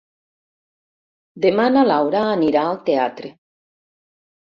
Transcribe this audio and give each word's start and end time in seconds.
Demà 1.45 1.67
na 1.77 1.85
Laura 1.91 2.25
anirà 2.33 2.67
al 2.73 2.83
teatre. 2.91 3.35